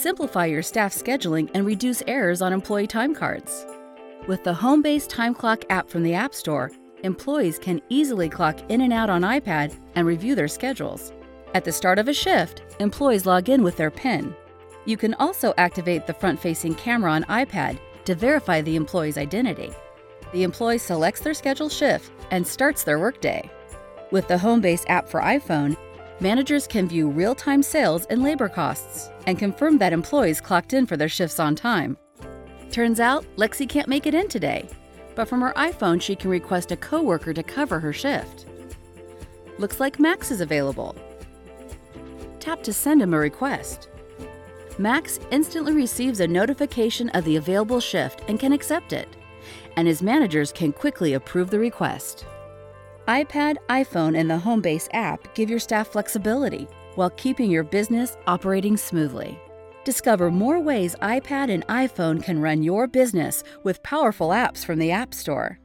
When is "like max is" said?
39.80-40.40